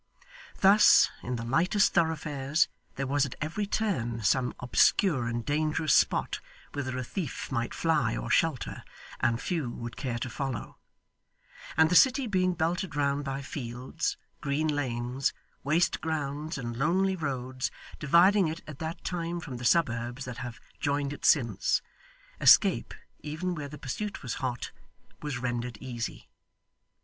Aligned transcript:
Thus, 0.61 1.11
in 1.21 1.35
the 1.35 1.45
lightest 1.45 1.93
thoroughfares, 1.93 2.67
there 2.95 3.05
was 3.05 3.23
at 3.23 3.35
every 3.39 3.67
turn 3.67 4.23
some 4.23 4.55
obscure 4.59 5.27
and 5.27 5.45
dangerous 5.45 5.93
spot 5.93 6.39
whither 6.73 6.97
a 6.97 7.03
thief 7.03 7.51
might 7.51 7.75
fly 7.75 8.17
or 8.17 8.31
shelter, 8.31 8.83
and 9.19 9.39
few 9.39 9.69
would 9.69 9.95
care 9.95 10.17
to 10.17 10.27
follow; 10.31 10.79
and 11.77 11.91
the 11.91 11.95
city 11.95 12.25
being 12.25 12.55
belted 12.55 12.95
round 12.95 13.23
by 13.23 13.43
fields, 13.43 14.17
green 14.41 14.69
lanes, 14.69 15.33
waste 15.63 16.01
grounds, 16.01 16.57
and 16.57 16.77
lonely 16.77 17.15
roads, 17.15 17.69
dividing 17.99 18.47
it 18.47 18.63
at 18.65 18.79
that 18.79 19.03
time 19.03 19.39
from 19.39 19.57
the 19.57 19.63
suburbs 19.65 20.25
that 20.25 20.37
have 20.37 20.59
joined 20.79 21.13
it 21.13 21.25
since, 21.25 21.79
escape, 22.39 22.95
even 23.19 23.53
where 23.53 23.69
the 23.69 23.77
pursuit 23.77 24.23
was 24.23 24.33
hot, 24.41 24.71
was 25.21 25.37
rendered 25.37 25.77
easy. 25.79 26.27